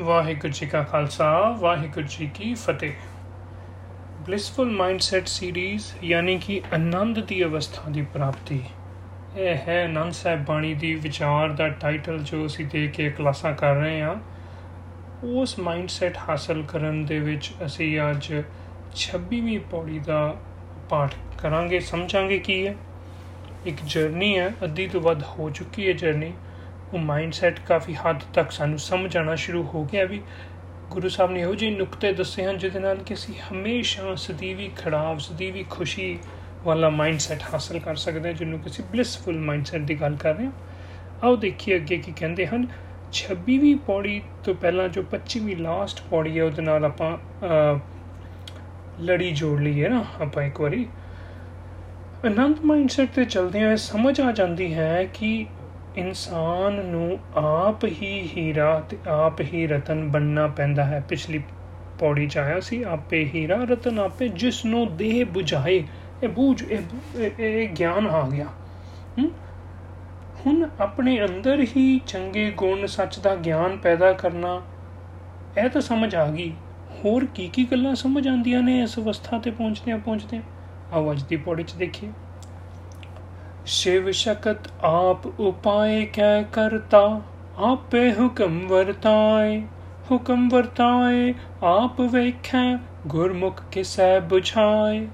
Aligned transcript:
ਵਾਹਿਗੁਰੂ 0.00 0.52
ਜੀ 0.52 0.66
ਕਾ 0.66 0.82
ਖਾਲਸਾ, 0.82 1.56
ਵਾਹਿਗੁਰੂ 1.58 2.06
ਜੀ 2.10 2.30
ਕੀ 2.34 2.54
ਫਤਿਹ। 2.54 2.92
Blissful 4.26 4.70
mindset 4.70 5.26
series 5.26 5.84
ਯਾਨੀ 6.04 6.38
ਕਿ 6.38 6.62
ਆਨੰਦ 6.74 7.20
ਦੀ 7.20 7.44
ਅਵਸਥਾ 7.44 7.82
ਦੀ 7.90 8.02
ਪ੍ਰਾਪਤੀ। 8.02 8.62
ਇਹ 9.36 9.56
ਹੈ 9.68 9.84
ਆਨੰਦ 9.84 10.12
ਸਾਹਿਬ 10.12 10.44
ਬਾਣੀ 10.44 10.74
ਦੀ 10.74 10.94
ਵਿਚਾਰ 10.94 11.48
ਦਾ 11.48 11.68
ਟਾਈਟਲ 11.68 12.18
ਜੋ 12.18 12.46
ਅਸੀਂ 12.46 12.66
ਦੇ 12.66 12.86
ਕੇ 12.86 13.10
ਕਲਾਸਾਂ 13.10 13.52
ਕਰ 13.52 13.74
ਰਹੇ 13.74 14.02
ਹਾਂ। 14.02 14.16
ਉਸ 15.24 15.58
ਮਾਈਂਡਸੈਟ 15.58 16.16
ਹਾਸਲ 16.28 16.62
ਕਰਨ 16.62 17.04
ਦੇ 17.04 17.18
ਵਿੱਚ 17.18 17.52
ਅਸੀਂ 17.66 18.00
ਅੱਜ 18.10 18.42
26ਵੀਂ 18.96 19.60
ਪੌੜੀ 19.60 19.98
ਦਾ 19.98 20.36
ਪਾਠ 20.88 21.14
ਕਰਾਂਗੇ। 21.38 21.80
ਸਮਝਾਂਗੇ 21.80 22.38
ਕੀ 22.38 22.66
ਹੈ? 22.66 22.74
ਇੱਕ 23.66 23.76
ਜਰਨੀ 23.86 24.38
ਹੈ, 24.38 24.52
ਅੱਧੀ 24.64 24.88
ਤੋਂ 24.88 25.00
ਵੱਧ 25.00 25.22
ਹੋ 25.22 25.50
ਚੁੱਕੀ 25.50 25.88
ਹੈ 25.88 25.92
ਜਰਨੀ 25.92 26.32
ਉਹ 26.94 26.98
ਮਾਈਂਡਸੈਟ 26.98 27.58
ਕਾਫੀ 27.60 27.94
ਹੱਦ 27.94 28.22
ਤੱਕ 28.34 28.50
ਸਾਨੂੰ 28.50 28.78
ਸਮਝ 28.78 29.16
ਆਣਾ 29.16 29.34
ਸ਼ੁਰੂ 29.34 29.62
ਹੋ 29.62 29.84
ਗਿਆ 29.84 30.04
ਵੀ 30.04 30.22
ਗੁਰੂ 30.90 31.08
ਸਾਹਿਬ 31.08 31.30
ਨੇ 31.30 31.40
ਇਹੋ 31.40 31.54
ਜਿਹੇ 31.54 31.70
ਨੁਕਤੇ 31.70 32.12
ਦੱਸੇ 32.12 32.44
ਹਨ 32.44 32.58
ਜਿਹਦੇ 32.58 32.80
ਨਾਲ 32.80 32.96
ਕਿ 32.96 33.14
ਅਸੀਂ 33.14 33.34
ਹਮੇਸ਼ਾ 33.52 34.14
ਸਦੀਵੀ 34.14 34.70
ਖੜਾਵ, 34.76 35.18
ਸਦੀਵੀ 35.18 35.64
ਖੁਸ਼ੀ 35.70 36.18
ਵਾਲਾ 36.64 36.88
ਮਾਈਂਡਸੈਟ 36.90 37.42
ਹਾਸਲ 37.54 37.78
ਕਰ 37.78 37.96
ਸਕਦੇ 37.96 38.28
ਹਾਂ, 38.28 38.36
ਜਿਹਨੂੰ 38.36 38.58
ਕਿ 38.60 38.70
ਅਸੀਂ 38.70 38.84
ਬਲਿਸਫੁਲ 38.84 39.38
ਮਾਈਂਡਸੈਟ 39.38 39.82
ਦੀ 39.82 39.94
ਗੱਲ 39.94 40.16
ਕਰ 40.16 40.34
ਰਹੇ 40.34 40.44
ਹਾਂ। 40.44 40.52
ਆਓ 41.24 41.36
ਦੇਖੀਏ 41.36 41.76
ਅੱਗੇ 41.76 41.98
ਕੀ 41.98 42.12
ਕਹਿੰਦੇ 42.16 42.46
ਹਨ। 42.46 42.66
26ਵੀਂ 43.12 43.76
ਪੌੜੀ 43.76 44.20
ਤੋਂ 44.44 44.54
ਪਹਿਲਾਂ 44.54 44.88
ਜੋ 44.88 45.02
25ਵੀਂ 45.12 45.56
ਲਾਸਟ 45.56 46.00
ਪੌੜੀ 46.10 46.38
ਹੈ, 46.38 46.44
ਉਹਦੇ 46.44 46.62
ਨਾਲ 46.62 46.84
ਆਪਾਂ 46.84 47.16
ਲੜੀ 49.00 49.30
ਜੋੜ 49.32 49.60
ਲਈਏ 49.60 49.88
ਨਾ 49.88 50.04
ਆਪਾਂ 50.20 50.42
ਇੱਕ 50.42 50.60
ਵਾਰੀ। 50.60 50.86
ਅਨੰਤ 52.26 52.64
ਮਾਈਂਡਸੈਟ 52.64 53.08
ਤੇ 53.08 53.24
ਚਲਦੇ 53.24 53.62
ਆ 53.64 53.76
ਸਮਝ 53.76 54.20
ਆ 54.20 54.32
ਜਾਂਦੀ 54.32 54.74
ਹੈ 54.74 55.04
ਕਿ 55.14 55.46
ਇਨਸਾਨ 55.96 56.84
ਨੂੰ 56.84 57.18
ਆਪ 57.36 57.84
ਹੀ 57.84 58.30
ਹੀਰਾ 58.36 58.78
ਤੇ 58.80 58.96
ਆਪ 59.08 59.40
ਹੀ 59.42 59.66
ਰਤਨ 59.66 60.08
ਬੰਨਣਾ 60.08 60.46
ਪੈਂਦਾ 60.46 60.84
ਹੈ। 60.84 61.00
ਪਿਛਲੀ 61.08 61.42
ਪੌੜੀ 61.98 62.26
ਚ 62.26 62.38
ਆਇਆ 62.38 62.60
ਸੀ, 62.60 62.82
ਆਪੇ 62.82 63.24
ਹੀਰਾ 63.34 63.56
ਰਤਨ, 63.64 63.98
ਆਪੇ 63.98 64.28
ਜਿਸ 64.28 64.64
ਨੂੰ 64.64 64.96
ਦੇਹ 64.96 65.24
부ਝਾਏ 65.26 65.82
ਇਹ 66.22 66.28
ਬੂਝ, 66.28 66.62
ਇਹ 66.62 67.68
ਗਿਆਨ 67.68 68.06
ਆ 68.06 68.28
ਗਿਆ। 68.28 68.46
ਹੁਣ 70.46 70.68
ਆਪਣੇ 70.80 71.20
ਅੰਦਰ 71.24 71.64
ਹੀ 71.76 72.00
ਚੰਗੇ 72.06 72.50
ਗੁਣ, 72.50 72.86
ਸੱਚ 72.86 73.18
ਦਾ 73.18 73.34
ਗਿਆਨ 73.36 73.76
ਪੈਦਾ 73.76 74.12
ਕਰਨਾ, 74.12 74.60
ਇਹ 75.58 75.68
ਤਾਂ 75.68 75.80
ਸਮਝ 75.80 76.14
ਆ 76.14 76.26
ਗਈ। 76.30 76.52
ਹੋਰ 77.04 77.24
ਕੀ 77.24 77.48
ਕੀ 77.48 77.64
ਗੱਲਾਂ 77.64 77.94
ਸਮਝ 77.94 78.26
ਆਉਂਦੀਆਂ 78.28 78.62
ਨੇ 78.62 78.80
ਇਸ 78.82 78.98
ਅਵਸਥਾ 78.98 79.38
ਤੇ 79.38 79.50
ਪਹੁੰਚਦੇ 79.50 79.96
ਪਹੁੰਚਦੇ 79.96 80.40
ਆਓ 80.92 81.10
ਅੱਜ 81.12 81.22
ਦੀ 81.22 81.36
ਪੌੜੀ 81.36 81.62
ਚ 81.62 81.74
ਦੇਖੀਏ। 81.74 82.10
ਸ਼ਿਵ 83.68 84.10
ਸ਼ਕਤ 84.10 84.68
ਆਪ 84.84 85.26
ਉਪਾਏ 85.40 86.04
ਕੈ 86.06 86.42
ਕਰਤਾ 86.52 87.00
ਆਪੇ 87.62 88.10
ਹੁਕਮ 88.12 88.56
ਵਰਤਾਏ 88.66 89.60
ਹੁਕਮ 90.10 90.48
ਵਰਤਾਏ 90.48 91.34
ਆਪ 91.62 92.00
ਵੇਖੈ 92.12 92.62
ਗੁਰਮੁਖ 93.06 93.60
ਕਿਸੈ 93.72 94.08
부ਝਾਏ 94.20 95.06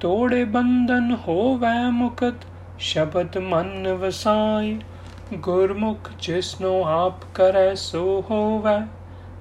ਤੋੜੇ 0.00 0.44
ਬੰਧਨ 0.44 1.16
ਹੋਵੈ 1.28 1.74
ਮੁਕਤ 1.90 2.46
ਸ਼ਬਦ 2.80 3.38
ਮਨ 3.38 3.92
ਵਸਾਈ 3.94 4.78
ਗੁਰਮੁਖ 5.38 6.10
ਜਿਸਨੋ 6.20 6.82
ਆਪ 6.84 7.24
ਕਰੈ 7.34 7.74
ਸੋ 7.78 8.22
ਹੋਵੈ 8.30 8.78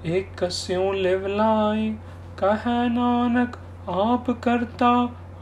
ਇਕ 0.05 0.45
ਸਿਉ 0.51 0.91
ਲਿਵ 0.93 1.27
ਲਾਈ 1.27 1.93
ਕਹੈ 2.37 2.87
ਨਾਨਕ 2.89 3.57
ਆਪ 3.89 4.31
ਕਰਤਾ 4.41 4.91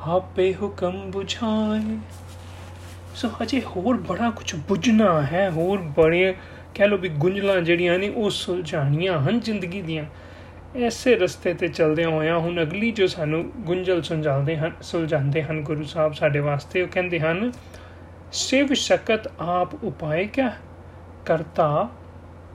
ਆਪੇ 0.07 0.53
ਹੁਕਮ 0.61 1.01
부ਝਾਏ 1.11 1.97
ਸੋ 3.15 3.29
ਅਜੇ 3.41 3.61
ਹੋਰ 3.61 3.97
ਬੜਾ 3.97 4.29
ਕੁਝ 4.29 4.55
ਬੁੱਝਣਾ 4.55 5.21
ਹੈ, 5.21 5.49
ਹੋਰ 5.49 5.81
ਬੜੇ 5.81 6.35
ਕਹਿ 6.75 6.87
ਲੋ 6.87 6.97
ਵੀ 6.97 7.09
ਗੁੰਝਲਾਂ 7.09 7.61
ਜਿਹੜੀਆਂ 7.61 7.99
ਨੇ 7.99 8.09
ਉਹ 8.09 8.29
ਸੁਲਝਾਣੀਆਂ 8.29 9.21
ਹਨ 9.21 9.39
ਜ਼ਿੰਦਗੀ 9.39 9.81
ਦੀਆਂ। 9.81 10.05
ਐਸੇ 10.75 11.15
ਰਸਤੇ 11.15 11.53
ਤੇ 11.53 11.67
ਚੱਲਦੇ 11.67 12.05
ਹੋਇਆ 12.05 12.37
ਹੁਣ 12.37 12.61
ਅਗਲੀ 12.61 12.91
ਜੋ 12.91 13.07
ਸਾਨੂੰ 13.07 13.51
ਗੁੰਝਲ 13.57 14.01
ਸੁਲਝਾਉਂਦੇ 14.01 14.57
ਹਨ 14.57 14.71
ਸੁਲਝਾਉਂਦੇ 14.81 15.43
ਹਨ 15.43 15.61
ਗੁਰੂ 15.61 15.83
ਸਾਹਿਬ 15.83 16.13
ਸਾਡੇ 16.13 16.39
ਵਾਸਤੇ, 16.39 16.81
ਉਹ 16.81 16.87
ਕਹਿੰਦੇ 16.87 17.19
ਹਨ, 17.19 17.51
ਸਿਵ 18.31 18.73
ਸ਼ਕਤ 18.73 19.31
ਆਪ 19.39 19.83
ਉਪਾਏ 19.83 20.27
ਕਿਆ? 20.27 20.51
ਕਰਤਾ 21.25 21.89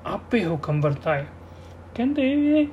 ਆਪੇ 0.06 0.44
ਹੁਕਮ 0.44 0.80
ਵਰਤਾਏ। 0.80 1.24
ਕਹਿੰਦੇ 1.94 2.66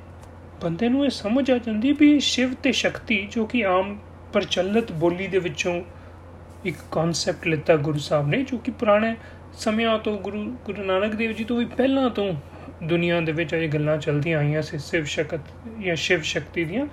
ਬੰਦੇ 0.62 0.88
ਨੂੰ 0.88 1.04
ਇਹ 1.04 1.10
ਸਮਝ 1.10 1.50
ਆ 1.50 1.58
ਜਾਂਦੀ 1.58 1.92
ਵੀ 1.92 2.20
ਸ਼ਿਵ 2.20 2.54
ਤੇ 2.54 2.72
ਸ਼ਕਤੀ 2.72 3.28
ਜੋ 3.30 3.46
ਕਿ 3.46 3.66
ਆਮ 3.66 3.98
ਪ੍ਰਚਲਿਤ 4.32 4.92
ਬੋਲੀ 4.92 5.26
ਦੇ 5.26 5.38
ਵਿੱਚੋਂ 5.38 5.82
ਇੱਕ 6.64 6.76
ਕਨਸੈਪਟ 6.92 7.46
ਲਿੱਤਾ 7.46 7.76
ਗੁਰੂ 7.76 7.98
ਸਾਹਿਬ 7.98 8.28
ਨੇ, 8.28 8.42
ਜੋ 8.42 8.58
ਕਿ 8.58 8.70
ਪੁਰਾਣੇ 8.70 9.16
ਸਮਿਆਂ 9.52 9.98
ਤੋਂ 9.98 10.18
ਗੁਰੂ 10.18 10.56
ਗੁਰੂ 10.64 10.82
ਨਾਨਕ 10.82 11.14
ਦੇਵ 11.14 11.32
ਜੀ 11.32 11.44
ਤੋਂ 11.44 11.56
ਵੀ 11.56 11.64
ਪਹਿਲਾਂ 11.64 12.10
ਤੋਂ 12.10 12.34
ਦੁਨੀਆ 12.82 13.20
ਦੇ 13.20 13.32
ਵਿੱਚ 13.32 13.52
ਇਹ 13.52 13.68
ਗੱਲਾਂ 13.68 13.98
ਚੱਲਦੀਆਂ 13.98 14.38
ਆਈਆਂ 14.38 14.62
ਸੀ, 14.62 14.78
ਸਿਵ 14.78 15.04
ਸ਼ਕਤ 15.04 15.40
ਜਾਂ 15.80 15.96
ਸ਼ਿਵ 15.96 16.20
ਸ਼ਕਤੀ 16.20 16.64
ਦੀਆਂ। 16.64 16.86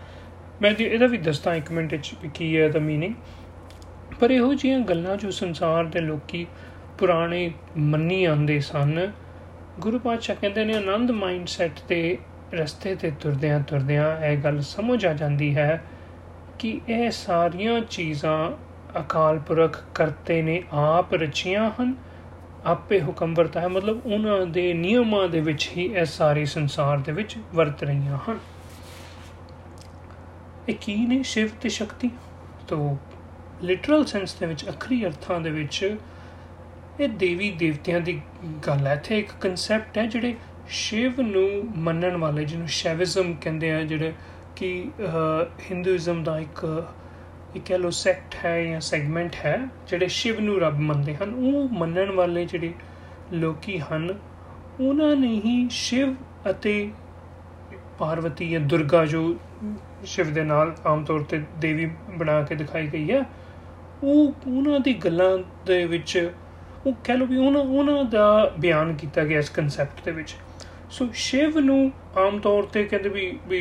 ਮੈਂ 0.61 0.71
ਜੀ 0.71 0.83
ਇਹਦਾ 0.83 1.07
ਵੀ 1.07 1.17
ਦੱਸਦਾ 1.17 1.55
ਇੱਕ 1.55 1.71
ਮਿੰਟ 1.71 1.91
ਵਿੱਚ 1.91 2.15
ਕੀ 2.33 2.57
ਹੈ 2.57 2.69
ਦਾ 2.69 2.79
ਮੀਨਿੰਗ 2.79 3.13
ਪਰ 4.19 4.31
ਇਹੋ 4.31 4.53
ਜਿਹੀਆਂ 4.53 4.79
ਗੱਲਾਂ 4.79 5.17
ਜੋ 5.17 5.31
ਸੰਸਾਰ 5.31 5.83
ਦੇ 5.83 5.99
ਲੋਕੀ 5.99 6.45
ਪੁਰਾਣੇ 6.99 7.51
ਮੰਨੀ 7.77 8.25
ਆਂਦੇ 8.25 8.59
ਸਨ, 8.59 9.11
ਗੁਰੂ 9.79 9.99
ਪਾਤਸ਼ਾਹ 9.99 10.35
ਕਹਿੰਦੇ 10.35 10.65
ਨੇ, 10.65 10.73
ਆਨੰਦ 10.73 11.11
ਮਾਈਂਡਸੈਟ 11.11 11.79
ਤੇ 11.87 12.17
ਰਸਤੇ 12.53 12.95
ਤੇ 12.95 13.11
ਤੁਰਦਿਆਂ 13.11 13.59
ਤੁਰਦਿਆਂ 13.59 14.25
ਇਹ 14.25 14.37
ਗੱਲ 14.37 14.61
ਸਮਝ 14.61 15.05
ਆ 15.05 15.13
ਜਾਂਦੀ 15.13 15.55
ਹੈ 15.55 15.83
ਕਿ 16.59 16.81
ਇਹ 16.89 17.11
ਸਾਰੀਆਂ 17.11 17.79
ਚੀਜ਼ਾਂ 17.81 18.64
ਅਕਾਲ 18.99 19.39
ਪੁਰਖ 19.39 19.83
ਕਰਤੇ 19.95 20.41
ਨੇ 20.41 20.61
ਆਪ 20.71 21.13
ਰਚੀਆਂ 21.13 21.69
ਹਨ, 21.79 21.93
ਆਪੇ 22.65 23.01
ਹੁਕਮ 23.01 23.33
ਵਰਤਾ 23.33 23.61
ਹੈ। 23.61 23.67
ਮਤਲਬ 23.67 24.05
ਉਹਨਾਂ 24.05 24.45
ਦੇ 24.47 24.73
ਨਿਯਮਾਂ 24.73 25.27
ਦੇ 25.29 25.41
ਵਿੱਚ 25.41 25.69
ਹੀ 25.77 25.85
ਇਹ 25.85 26.05
ਸਾਰੇ 26.05 26.45
ਸੰਸਾਰ 26.45 26.97
ਦੇ 26.97 27.11
ਵਿੱਚ 27.11 27.37
ਵਰਤ 27.55 27.83
ਰਹੀਆਂ 27.83 28.17
ਹਨ। 28.29 28.39
ਇਹ 30.69 30.75
ਕੀ 30.81 30.95
ਨੇ 30.95 31.21
ਸ਼ਿਵ 31.23 31.49
ਤੇ 31.61 31.69
ਸ਼ਕਤੀ? 31.69 32.09
ਤੋਂ 32.67 32.95
ਲਿਟਰਲ 33.63 34.05
ਸੈਂਸ 34.05 34.33
ਦੇ 34.33 34.45
ਵਿੱਚ, 34.45 34.69
ਅਖਰੀ 34.69 35.05
ਅਰਥਾਂ 35.05 35.39
ਦੇ 35.39 35.49
ਵਿੱਚ 35.49 35.97
ਇਹ 36.99 37.09
ਦੇਵੀ 37.09 37.51
ਦੇਵਤਿਆਂ 37.51 37.99
ਦੀ 38.01 38.19
ਗੱਲ 38.67 38.87
ਹੈ। 38.87 38.93
ਇੱਥੇ 38.93 39.19
ਇੱਕ 39.19 39.31
ਕਨਸੈਪਟ 39.41 39.97
ਹੈ 39.97 40.05
ਜਿਹੜੇ 40.05 40.35
ਸ਼ਿਵ 40.69 41.21
ਨੂੰ 41.21 41.49
ਮੰਨਣ 41.77 42.17
ਵਾਲੇ, 42.17 42.45
ਜਿਹਨੂੰ 42.45 42.67
ਸ਼ੈਵਿਜ਼ਮ 42.67 43.33
ਕਹਿੰਦੇ 43.41 43.71
ਆ, 43.71 43.81
ਜਿਹੜੇ 43.83 44.13
ਕਿ 44.55 44.69
ਹਿੰਦੂਇਜ਼ਮ 45.69 46.23
ਦਾ 46.23 46.37
ਇੱਕ 46.39 46.65
ਇਹ 47.55 47.61
ਕਹ 47.61 47.73
ਲੋ 47.73 47.89
ਸੈਕਟ 47.89 48.35
ਹੈ 48.45 48.63
ਜਾਂ 48.63 48.79
ਸੈਗਮੈਂਟ 48.79 49.35
ਹੈ, 49.45 49.67
ਜਿਹੜੇ 49.87 50.07
ਸ਼ਿਵ 50.07 50.39
ਨੂੰ 50.39 50.59
ਰੱਬ 50.59 50.79
ਮੰਨਦੇ 50.79 51.15
ਹਨ, 51.15 51.33
ਉਹ 51.33 51.69
ਮੰਨਣ 51.69 52.11
ਵਾਲੇ 52.11 52.45
ਜਿਹੜੇ 52.45 52.73
ਲੋਕੀ 53.33 53.79
ਹਨ, 53.79 54.19
ਉਹਨਾਂ 54.79 55.15
ਨੇ 55.15 55.41
ਹੀ 55.45 55.67
ਸ਼ਿਵ 55.71 56.15
ਅਤੇ 56.49 56.89
ਪਾਰਵਤੀ 57.99 58.49
ਜਾਂ 58.49 58.59
ਦੁਰਗਾ 58.59 59.05
ਜੋ 59.05 59.35
ਸ਼ਿਵ 60.05 60.33
ਦੇ 60.33 60.43
ਨਾਲ 60.43 60.75
ਆਮ 60.85 61.03
ਤੌਰ 61.03 61.23
ਤੇ 61.23 61.41
ਦੇਵੀ 61.59 61.85
ਬਣਾ 62.09 62.41
ਕੇ 62.43 62.55
ਦਿਖਾਈ 62.55 62.87
ਗਈ 62.87 63.11
ਹੈ, 63.11 63.23
ਉਹ 64.03 64.33
ਉਹਨਾਂ 64.47 64.79
ਦੀ 64.79 64.93
ਗੱਲਾਂ 64.93 65.37
ਦੇ 65.65 65.85
ਵਿੱਚ, 65.85 66.31
ਉਹ 66.85 66.93
ਕਹ 66.93 67.11
ਲੋ 67.11 67.25
ਵੀ 67.25 67.37
ਉਹਨਾਂ 67.37 67.61
ਉਹਨਾਂ 67.61 68.03
ਦਾ 68.03 68.53
ਬਿਆਨ 68.59 68.93
ਕੀਤਾ 68.93 69.23
ਗਿਆ 69.23 69.39
ਇਸ 69.39 69.49
ਕਨਸੈਪਟ 69.49 70.05
ਦੇ 70.05 70.11
ਵਿੱਚ। 70.11 70.35
ਸੋ 70.91 71.07
ਸ਼ਿਵ 71.13 71.59
ਨੂੰ 71.59 71.91
ਆਮ 72.17 72.39
ਤੌਰ 72.39 72.63
ਤੇ 72.63 72.83
ਕਹਿੰਦੇ 72.83 73.09
ਵੀ 73.09 73.37
ਵੀ 73.47 73.59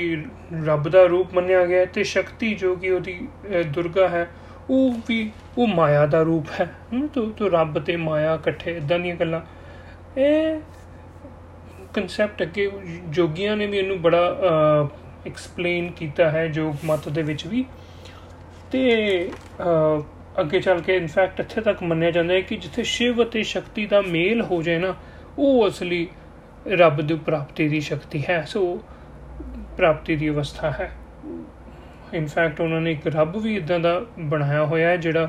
ਰੱਬ 0.66 0.88
ਦਾ 0.88 1.02
ਰੂਪ 1.04 1.34
ਮੰਨਿਆ 1.34 1.64
ਗਿਆ 1.66 1.84
ਤੇ 1.84 2.04
ਸ਼ਕਤੀ 2.04 2.54
ਜੋ 2.54 2.74
ਕਿ 2.76 2.90
ਉਹਦੀ 2.90 3.16
ਦੁਰਗਾ 3.74 4.08
ਹੈ, 4.08 4.28
ਉਹ 4.70 4.94
ਵੀ, 5.08 5.30
ਉਹ 5.58 5.66
ਮਾਇਆ 5.66 6.06
ਦਾ 6.06 6.22
ਰੂਪ 6.22 6.46
ਹੈ। 6.60 6.68
ਤੋ 7.14 7.24
ਤੋ 7.30 7.48
ਰੱਬ 7.48 7.78
ਤੇ 7.78 7.96
ਮਾਇਆ 7.96 8.34
ਇਕੱਠੇ 8.34 8.76
ਇਦਾਂ 8.76 8.98
ਦੀਆਂ 8.98 9.16
ਗੱਲਾਂ। 9.16 9.40
ਇਹ 10.18 10.60
ਕਨਸੈਪਟ 11.94 12.42
ਅੱਗੇ 12.42 12.70
ਜੋਗੀਆਂ 13.08 13.56
ਨੇ 13.56 13.66
ਵੀ 13.66 13.78
ਇਹਨੂੰ 13.78 14.00
ਬੜਾ 14.02 14.24
ਐਕਸਪਲੇਨ 15.26 15.90
ਕੀਤਾ 15.90 16.30
ਹੈ 16.30 16.46
ਜੋਗ 16.48 16.74
ਮਤ 16.84 17.08
ਦੇ 17.08 17.22
ਵਿੱਚ 17.22 17.46
ਵੀ। 17.46 17.64
ਤੇ 18.72 19.30
ਅੱਗੇ 20.40 20.60
ਚੱਲ 20.60 20.80
ਕੇ 20.80 20.96
ਇਨਫੈਕਟ 20.96 21.40
ਇੱਥੇ 21.40 21.60
ਤੱਕ 21.60 21.82
ਮੰਨਿਆ 21.82 22.10
ਜਾਂਦਾ 22.10 22.34
ਹੈ 22.34 22.40
ਕਿ 22.40 22.56
ਜਿੱਥੇ 22.56 22.82
ਸ਼ਿਵ 22.82 23.22
ਅਤੇ 23.22 23.42
ਸ਼ਕਤੀ 23.42 23.86
ਦਾ 23.86 24.00
ਮੇਲ 24.00 24.42
ਹੋ 24.42 24.62
ਜਾਏ 24.62 24.78
ਨਾ, 24.78 24.94
ਉਹ 25.38 25.68
ਅਸਲੀ 25.68 26.06
ਰੱਬ 26.68 27.00
ਦੀ 27.00 27.14
ਪ੍ਰਾਪਤੀ 27.14 27.68
ਦੀ 27.68 27.80
ਸ਼ਕਤੀ 27.80 28.22
ਹੈ, 28.28 28.42
ਸੋ 28.42 28.80
ਪ੍ਰਾਪਤੀ 29.76 30.16
ਦੀ 30.16 30.28
ਅਵਸਥਾ 30.28 30.70
ਹੈ। 30.70 30.90
ਇਨਫੈਕਟ 32.14 32.60
ਉਹਨਾਂ 32.60 32.80
ਨੇ 32.80 32.92
ਇੱਕ 32.92 33.06
ਰੱਬ 33.06 33.36
ਵੀ 33.36 33.56
ਇਦਾਂ 33.56 33.80
ਦਾ 33.80 34.00
ਬਣਾਇਆ 34.18 34.64
ਹੋਇਆ 34.64 34.88
ਹੈ, 34.88 34.96
ਜਿਹੜਾ 34.96 35.28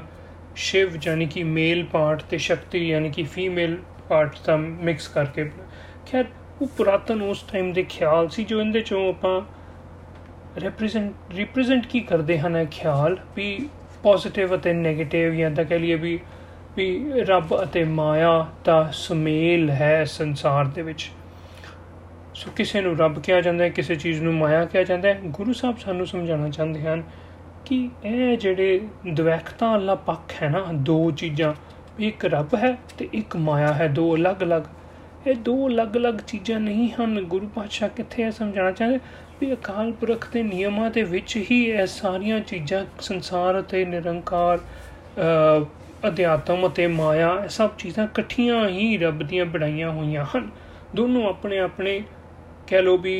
ਸ਼ਿਵ 0.56 0.90
ਯਾਨੀ 1.02 1.26
ਕਿ 1.26 1.44
ਮੇਲ 1.44 1.84
ਪਾਰਟ 1.84 2.22
ਤੇ 2.22 2.38
ਸ਼ਕਤੀ 2.38 2.90
ਯਾਨੀ 2.90 3.10
ਕਿ 3.10 3.24
ਫੀਮੇਲ 3.24 3.78
ਪਾਰਟ 4.10 4.36
ਦਾ 4.46 4.56
ਮਿਕਸ 4.58 5.08
ਕਰਕੇ 5.08 5.52
ਖੈਰ, 6.12 6.26
ਉਹ 6.62 6.68
ਪੁਰਾਤਨ 6.68 7.22
ਉਸ 7.22 7.42
ਟਾਈਮ 7.52 7.74
ਦੇ 7.74 7.84
ਖਿਆਲ 7.84 8.30
ਸੀ 8.30 8.44
ਜੋ 8.44 8.62
ਇਹਦੇ 8.62 8.82
ਚੋਂ 8.82 9.10
ਆਪਾਂ 9.10 9.42
ਰਿਪਰੈਜ਼ੈਂਟ 10.60 11.14
ਰਿਪਰੈਜ਼ੈਂਟ 11.36 11.86
ਕੀ 11.86 12.00
ਕਰਦੇ 12.00 12.40
ਹਨ 12.40 12.58
ਇਹ 12.58 12.68
ਖਿਆਲ? 12.72 13.18
ਵੀ 13.36 13.70
ਪੋਜ਼ਿਟਿਵ 14.04 14.56
ਅਤੇ 14.56 14.74
네ਗੇਟਿਵ 14.74 15.34
ਜਾਂ 15.34 15.52
ਤਾਂ 15.52 15.66
ਕਹ 15.66 15.74
ਲਈਏ 15.74 15.96
ਵੀ 15.96 16.20
ਵੀ 16.78 17.12
ਰੱਬ 17.16 17.64
ਅਤੇ 17.64 17.84
ਮਾਇਆ 17.84 18.46
ਦਾ 18.64 18.90
ਸੁਮੇਲ 18.94 19.70
ਹੈ 19.70 20.04
ਸੰਸਾਰ 20.06 20.66
ਦੇ 20.66 20.82
ਵਿੱਚ। 20.82 21.12
ਸੋ 22.36 22.52
ਕਿਸੇ 22.56 22.80
ਨੂੰ 22.82 22.98
ਰੱਬ 22.98 23.20
ਕਿਹਾ 23.22 23.42
ਜਾਂਦਾ 23.42 23.64
ਹੈ, 23.64 23.70
ਕਿਸੇ 23.70 23.96
ਚੀਜ਼ 23.96 24.22
ਨੂੰ 24.22 24.34
ਮਾਇਆ 24.34 24.64
ਕਿਹਾ 24.66 24.84
ਜਾਂਦਾ 24.84 25.10
ਹੈ, 25.10 25.20
ਗੁਰੂ 25.26 25.54
ਸਾਹਿਬ 25.54 25.78
ਸਾਨੂੰ 25.78 26.08
ਸਮਝਾਉਣਾ 26.08 26.50
ਚਾਹੁੰਦੇ 26.50 26.82
ਹਨ 26.82 27.04
ਕਿ 27.66 27.90
ਇਹ 28.06 28.38
ਜਿਹੜੇ 28.38 28.80
ਦਵੈਖਤਾ 29.14 29.74
ਅੱਲਾ 29.76 29.96
ਪੱਖ 29.96 30.34
ਹੈ 30.42 30.50
ਨਾ, 30.50 30.66
ਦੋ 30.74 31.12
ਚੀਜ਼ਾਂ, 31.12 31.54
ਇੱਕ 32.00 32.26
ਰੱਬ 32.26 32.56
ਹੈ 32.56 32.78
ਤੇ 32.98 33.08
ਇੱਕ 33.14 33.36
ਮਾਇਆ 33.36 33.74
ਹੈ, 33.74 33.88
ਦੋ 33.88 34.16
ਅਲੱਗ-ਅਲੱਗ। 34.16 34.64
ਇਹ 35.28 35.36
ਦੋ 35.36 35.68
ਅਲੱਗ-ਅਲੱਗ 35.68 36.16
ਚੀਜ਼ਾਂ 36.28 36.60
ਨਹੀਂ 36.60 36.90
ਹਨ। 36.92 37.24
ਗੁਰੂ 37.24 37.48
ਪਾਤਸ਼ਾਹ 37.48 37.90
ਕਿੱਥੇ 37.90 38.24
ਇਹ 38.24 38.32
ਸਮਝਾਉਣਾ 38.32 38.72
ਚਾਹੁੰਦੇ? 38.72 39.00
ਵੀ 39.42 39.54
ਅਕਾਲ 39.54 39.92
ਪੁਰਖ 39.92 40.28
ਦੇ 40.34 40.44
ਨਿਯਮਾਂ 40.44 40.90
ਦੇ 40.92 41.04
ਵਿੱਚ 41.04 41.38
ਹੀ 41.52 41.64
ਇਹ 41.64 41.86
ਸਾਰੀਆਂ 41.86 42.40
ਚੀਜ਼ਾਂ, 42.40 42.86
ਸੰਸਾਰ 43.00 43.60
ਅਤੇ 43.60 43.86
ਨਿਰੰਕਾਰ 43.86 44.60
ਅਧਿਆਤਮ 46.08 46.68
ਅਤੇ 46.68 46.88
ਮਾਇਆ, 46.88 47.36
ਇਹ 47.44 47.50
ਸਭ 47.50 47.70
ਚੀਜ਼ਾਂ 47.78 48.06
ਇਕੱਠੀਆਂ 48.06 48.68
ਹੀ 48.70 48.98
ਰੱਬ 48.98 49.24
ਦੀਆਂ 49.24 49.46
ਬਣਾਈਆਂ 49.46 49.92
ਹੋਈਆਂ 49.92 50.26
ਹਨ। 50.36 50.50
ਦੋਨੋਂ 50.96 51.30
ਆਪਣੇ 51.30 51.60
ਆਪਣੇ 51.60 52.02
ਕਹਿ 52.68 52.82
ਲੋ 52.82 52.98
ਵੀ 52.98 53.16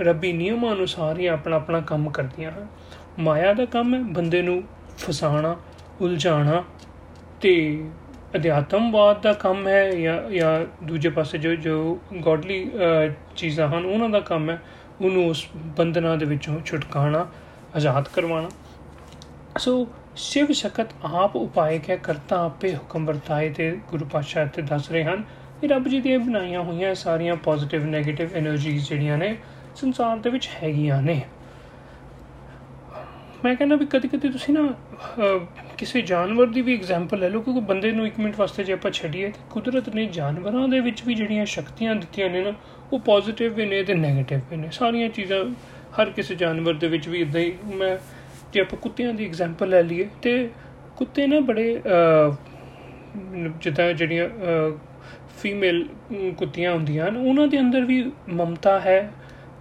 ਰੱਬੀ 0.00 0.32
ਨਿਯਮਾਂ 0.32 0.72
ਅਨੁਸਾਰ 0.72 1.18
ਹੀ 1.18 1.26
ਆਪਣਾ 1.26 1.56
ਆਪਣਾ 1.56 1.80
ਕੰਮ 1.80 2.10
ਕਰਦੀਆਂ 2.10 2.50
ਹਨ। 2.50 2.66
ਮਾਇਆ 3.18 3.52
ਦਾ 3.54 3.64
ਕੰਮ 3.64 3.94
ਹੈ, 3.94 4.00
ਬੰਦੇ 4.12 4.42
ਨੂੰ 4.42 4.62
ਫਸਾਣਾ 4.98 5.56
ਉਲਝਾਣਾ 6.00 6.62
ਤੇ 7.40 7.84
ਅਧਿਆਤਮਵਾਦ 8.36 9.20
ਦਾ 9.22 9.32
ਕੰਮ 9.32 9.66
ਹੈ 9.68 9.90
ਜਾਂ 9.92 10.20
ਜਾਂ 10.30 10.84
ਦੂਜੇ 10.84 11.08
ਪਾਸੇ 11.10 11.38
ਜੋ 11.38 11.54
ਜੋ 11.56 11.98
ਗੋਡਲੀ 12.14 12.70
ਚੀਜ਼ਾਂ 13.36 13.68
ਹਨ, 13.68 13.84
ਉਹਨਾਂ 13.84 14.08
ਦਾ 14.08 14.20
ਕੰਮ 14.20 14.50
ਹੈ, 14.50 14.60
ਉਹਨੂੰ 15.00 15.28
ਉਸ 15.28 15.46
ਬੰਧਨਾਂ 15.76 16.16
ਦੇ 16.16 16.26
ਵਿੱਚੋਂ 16.26 16.60
ਛੁਟਕਾਣਾ 16.60 17.26
ਆਜ਼ਾਦ 17.76 18.08
ਕਰਵਾਉਣਾ। 18.08 18.48
ਸੋ 19.58 19.86
ਸ਼ਿਵ 20.16 20.50
ਸ਼ਕਤ 20.52 20.88
ਆਪ 21.04 21.36
ਉਪਾਏ 21.36 21.78
ਕੇ 21.78 21.96
ਕਰਤਾ 21.96 22.44
ਆਪੇ 22.44 22.74
ਹੁਕਮ 22.74 23.06
ਵਰਤਾਏ 23.06 23.50
ਤੇ 23.50 23.70
ਗੁਰੂ 23.90 24.04
ਪਾਤਸ਼ਾਹ 24.04 24.46
ਤੇ 24.46 24.62
ਦੱਸ 24.62 24.90
ਰਹੇ 24.90 25.04
ਹਨ 25.04 25.24
ਇਹ 25.62 25.68
ਰੱਬ 25.68 25.86
ਜੀ 25.88 26.00
ਦੀਆਂ 26.00 26.18
ਬਣਾਈਆਂ 26.18 26.62
ਹੋਈਆਂ 26.64 26.94
ਸਾਰੀਆਂ 26.94 27.34
ਪੋਜ਼ਿਟਿਵ 27.42 27.82
네ਗੇਟਿਵ 27.86 28.28
એનર્ਜੀਜ਼ 28.38 28.88
ਜਿਹੜੀਆਂ 28.88 29.18
ਨੇ, 29.18 29.36
ਸੰਸਾਰ 29.76 30.16
ਦੇ 30.18 30.30
ਵਿੱਚ 30.30 30.48
ਹੈਗੀਆਂ 30.62 31.00
ਨੇ। 31.02 31.20
ਮੈਂ 33.44 33.54
ਕਹਿੰਦਾ 33.56 33.76
ਵੀ 33.76 33.86
ਕਦੇ 33.90 34.08
ਕਦੇ 34.08 34.28
ਤੁਸੀਂ 34.28 34.54
ਨਾ 34.54 34.68
ਕਿਸੇ 35.78 36.02
ਜਾਨਵਰ 36.02 36.46
ਦੀ 36.46 36.62
ਵੀ 36.62 36.74
ਐਗਜ਼ਾਮਪਲ 36.74 37.18
ਲੈ 37.18 37.28
ਲਓ, 37.28 37.40
ਕਿਉਂਕਿ 37.40 37.60
ਬੰਦੇ 37.68 37.92
ਨੂੰ 37.92 38.06
1 38.06 38.20
ਮਿੰਟ 38.20 38.36
ਵਾਸਤੇ 38.38 38.64
ਜੇ 38.64 38.72
ਆਪਾਂ 38.72 38.90
ਛੱਡੀਏ 38.90 39.28
ਤੇ 39.28 39.40
ਕੁਦਰਤ 39.50 39.88
ਨੇ 39.94 40.06
ਜਾਨਵਰਾਂ 40.12 40.66
ਦੇ 40.68 40.80
ਵਿੱਚ 40.80 41.02
ਵੀ 41.06 41.14
ਜਿਹੜੀਆਂ 41.14 41.46
ਸ਼ਕਤੀਆਂ 41.46 41.94
ਦਿੱਤੀਆਂ 41.94 42.30
ਨੇ 42.30 42.42
ਨਾ, 42.44 42.52
ਉਹ 42.92 42.98
ਪੋਜ਼ਿਟਿਵ 43.00 43.54
ਵੀ 43.54 43.66
ਨੇ 43.66 43.82
ਤੇ 43.82 43.94
네ਗੇਟਿਵ 43.94 44.40
ਵੀ 44.50 44.56
ਨੇ। 44.56 44.68
ਸਾਰੀਆਂ 44.72 45.08
ਚੀਜ਼ਾਂ 45.10 45.44
ਹਰ 46.00 46.10
ਕਿਸੇ 46.10 46.34
ਜਾਨਵਰ 46.34 46.74
ਦੇ 46.74 46.88
ਵਿੱਚ 46.88 47.08
ਵੀ 47.08 47.20
ਇਦਾਂ 47.20 47.40
ਹੀ 47.40 47.52
ਮੈਂ, 47.74 47.96
ਜੇ 48.52 48.60
ਆਪਾਂ 48.60 48.78
ਕੁੱਤਿਆਂ 48.78 49.12
ਦੀ 49.14 49.26
ਐਗਜ਼ਾਮਪਲ 49.26 49.68
ਲੈ 49.68 49.82
ਲਈਏ 49.82 50.08
ਤੇ 50.22 50.48
ਕੁੱਤੇ 50.96 51.26
ਨਾ 51.26 51.40
ਬੜੇ 51.42 51.82
ਜਿੱਦਾਂ 53.60 53.92
ਜਿਹੜੀਆਂ 53.92 54.28
ਫੀਮੇਲ 55.38 55.86
ਕੁੱਤੀਆਂ 56.36 56.72
ਹੁੰਦੀਆਂ 56.72 57.08
ਹਨ, 57.08 57.16
ਉਹਨਾਂ 57.18 57.46
ਦੇ 57.48 57.58
ਅੰਦਰ 57.60 57.84
ਵੀ 57.84 58.04
ਮਮਤਾ 58.30 58.78
ਹੈ, 58.80 59.10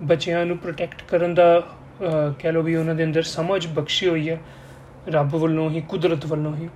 ਬੱਚਿਆਂ 0.04 0.46
ਨੂੰ 0.46 0.58
ਪ੍ਰੋਟੈਕਟ 0.58 1.02
ਕਰਨ 1.10 1.34
ਦਾ 1.34 1.62
ਕਹਿ 2.40 2.52
ਲੋ 2.52 2.62
ਵੀ 2.62 2.76
ਉਹਨਾਂ 2.76 2.96
ਦੇ 2.96 3.04
ਅੰਦਰ 3.04 3.22
ਸਮਝ 3.24 3.66
ਬਖਸ਼ੀ 3.70 4.08
ਹੋਈ 4.08 4.30
ਹੈ, 4.30 4.40
ਰੱਬ 5.10 5.36
ਵੱਲੋਂ 5.36 5.70
ਹੀ, 5.70 5.82
ਕੁਦਰਤ 5.90 6.26
ਵੱਲੋਂ 6.26 6.56
ਹੀ। 6.56 6.70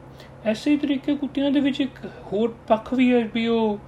ਐਸੇ 0.46 0.72
ਹੀ 0.72 0.78
ਤਰੀਕੇ 0.78 1.16
ਕੁੱਤਿਆਂ 1.16 1.52
ਦੇ 1.52 1.60
ਵਿੱਚ 1.60 1.80
ਇੱਕ 1.82 2.06
ਹੋਰ 2.34 2.54
ਪੱਖ 2.68 2.94
ਵੀ 2.94 3.12
ਹੈ 3.14 3.28
ਵੀ 3.34 3.48
ਉਹ 3.48 3.80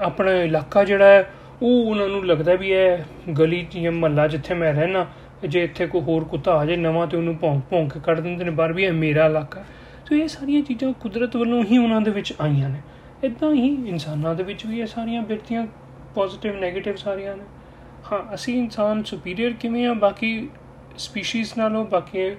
ਆਪਣਾ 0.00 0.32
ਇਲਾਕਾ 0.42 0.84
ਜਿਹੜਾ 0.84 1.06
ਹੈ, 1.06 1.30
ਉਹ 1.62 1.86
ਉਹਨਾਂ 1.86 2.08
ਨੂੰ 2.08 2.26
ਲੱਗਦਾ 2.26 2.54
ਵੀ 2.54 2.70
ਇਹ 2.72 3.32
ਗਲੀ 3.38 3.66
ਜਾਂ 3.72 3.92
ਮਹੱਲਾ 3.92 4.26
ਜਿੱਥੇ 4.28 4.54
ਮੈਂ 4.54 4.72
ਰਹਿਣਾ 4.72 5.06
ਜੇ 5.44 5.62
ਇੱਥੇ 5.64 5.86
ਕੋਈ 5.86 6.00
ਹੋਰ 6.00 6.24
ਕੁੱਤਾ 6.24 6.52
ਆ 6.52 6.64
ਜਾਏ 6.66 6.76
ਨਵਾਂ 6.76 7.06
ਤੇ 7.06 7.16
ਉਹਨੂੰ 7.16 7.36
ਭੌਂਕ 7.38 7.62
ਭੌਂਕ 7.70 7.92
ਕੇ 7.92 8.00
ਕੱਢ 8.00 8.20
ਦਿੰਦੇ 8.20 8.44
ਨੇ, 8.44 8.50
ਬਾਹਰ 8.50 8.72
ਵੀ 8.72 8.84
ਇਹ 8.84 8.92
ਮੇਰਾ 8.92 9.26
ਇਲਾਕਾ 9.26 9.64
ਸੋ 10.08 10.14
ਇਹ 10.14 10.28
ਸਾਰੀਆਂ 10.28 10.62
ਚੀਜ਼ਾਂ 10.62 10.92
ਕੁਦਰਤ 11.00 11.36
ਵੱਲੋਂ 11.36 11.62
ਹੀ 11.64 11.78
ਉਹਨਾਂ 11.78 12.00
ਦੇ 12.00 12.10
ਵਿੱਚ 12.10 12.32
ਆਈਆਂ 12.40 12.68
ਨੇ। 12.68 12.80
ਇਦਾਂ 13.24 13.52
ਹੀ 13.52 13.68
ਇਨਸਾਨਾਂ 13.88 14.34
ਦੇ 14.34 14.42
ਵਿੱਚ 14.42 14.64
ਵੀ 14.66 14.80
ਇਹ 14.80 14.86
ਸਾਰੀਆਂ 14.86 15.22
ਬਿਰਤੀਆਂ 15.22 15.66
ਪੋਜ਼ਿਟਿਵ 16.14 16.52
네ਗੇਟਿਵ 16.56 16.96
ਸਾਰੀਆਂ 16.96 17.36
ਨੇ। 17.36 17.44
ਹਾਂ, 18.12 18.34
ਅਸੀਂ 18.34 18.58
ਇਨਸਾਨ 18.58 19.02
ਸੁਪੀਰੀਅਰ 19.04 19.52
ਕਿਵੇਂ 19.52 19.86
ਆ? 19.86 19.94
ਬਾਕੀ 19.94 20.48
ਸਪੀਸੀਜ਼ 20.98 21.52
ਨਾਲੋਂ, 21.58 21.84
ਬਾਕੀ 21.84 22.30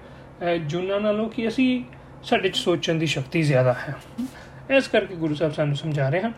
ਜੁਨਾਂ 0.68 1.00
ਨਾਲੋਂ 1.02 1.30
ਕਿ 1.30 1.48
ਅਸੀਂ 1.48 1.84
ਸਾਡੇ 2.24 2.50
ਚ 2.50 2.56
ਸੋਚਣ 2.56 2.96
ਦੀ 2.96 3.06
ਸ਼ਕਤੀ 3.06 3.42
ਜ਼ਿਆਦਾ 3.42 3.74
ਹੈ। 3.74 3.96
ਇਸ 4.70 4.88
ਕਰਕੇ 4.88 5.16
ਗੁਰੂ 5.16 5.36
ਸਾਹਿਬ 5.36 5.54
ਸਾਨੂੰ 5.54 5.76
ਸਮਝਾ 5.76 6.10
ਰਹੇ 6.10 6.22
ਹਨ 6.22 6.34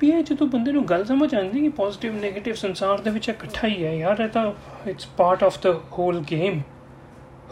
ਵੀ 0.00 0.08
ਇਹ 0.08 0.22
ਜਦੋਂ 0.22 0.46
ਬੰਦੇ 0.46 0.72
ਨੂੰ 0.72 0.84
ਗੱਲ 0.84 1.04
ਸਮਝ 1.04 1.34
ਆਉਂਦੀ 1.34 1.60
ਕਿ 1.60 1.68
ਪੋਜ਼ਿਟਿਵ 1.68 2.14
네ਗੇਟਿਵ 2.16 2.54
ਸੰਸਾਰ 2.54 3.00
ਦੇ 3.00 3.10
ਵਿੱਚ 3.10 3.28
ਇਕੱਠਾ 3.28 3.68
ਹੀ 3.68 3.84
ਹੈ, 3.84 3.92
ਯਾਰ, 3.94 4.20
ਇਹ 4.20 4.28
ਤਾਂ 4.28 4.52
it's 4.88 5.06
part 5.06 5.44
of 5.44 5.58
the 5.62 5.66
whole 5.92 6.20
game 6.30 6.60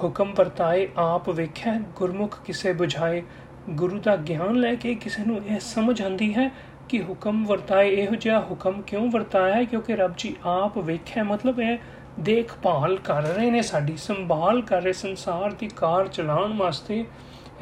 ਹੁਕਮ 0.02 0.32
ਵਰਤਾਏ, 0.36 0.88
ਆਪ 0.96 1.28
ਵੇਖਿਆ 1.30 1.78
ਗੁਰਮੁਖ 1.96 2.38
ਕਿਸੇ 2.44 2.72
ਬੁਝਾਏ 2.72 3.22
ਗੁਰੂ 3.68 3.98
ਦਾ 3.98 4.16
ਗਿਆਨ 4.16 4.54
ਲੈ 4.54 4.74
ਕੇ 4.74 4.94
ਕਿਸੇ 4.94 5.24
ਨੂੰ 5.24 5.40
ਇਹ 5.46 5.60
ਸਮਝ 5.60 6.02
ਆਂਦੀ 6.02 6.34
ਹੈ 6.34 6.50
ਕਿ 6.88 7.02
ਹੁਕਮ 7.02 7.46
ਵਰਤਾਏ, 7.46 7.90
ਇਹੋ 7.90 8.14
ਜਿਹਾ 8.14 8.40
ਹੁਕਮ 8.40 8.82
ਕਿਉਂ 8.82 9.10
ਵਰਤਾਇਆ 9.10 9.54
ਹੈ? 9.54 9.64
ਕਿਉਂਕਿ 9.64 9.96
ਰੱਬ 9.96 10.12
ਜੀ 10.18 10.36
ਆਪ 10.44 10.78
ਵੇਖਿਆ, 10.78 11.22
ਮਤਲਬ 11.22 11.60
ਇਹ 11.60 11.78
ਦੇਖਭਾਲ 12.20 12.96
ਕਰ 12.96 13.22
ਰਹੇ 13.22 13.50
ਨੇ, 13.50 13.62
ਸਾਡੀ 13.62 13.96
ਸੰਭਾਲ 13.96 14.62
ਕਰ 14.62 14.82
ਰਹੇ, 14.82 14.92
ਸੰਸਾਰ 14.92 15.52
ਦੀ 15.52 15.68
ਕਾਰ 15.76 16.08
ਚਲਾਉਣ 16.08 16.56
ਵਾਸਤੇ 16.56 17.04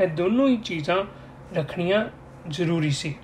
ਇਹ 0.00 0.08
ਦੋਨੋਂ 0.08 0.48
ਹੀ 0.48 0.56
ਚੀਜ਼ਾਂ 0.56 1.04
ਰੱਖਣੀਆਂ 1.54 2.04
ਜ਼ਰੂਰੀ 2.48 2.90
ਸੀ। 2.90 3.14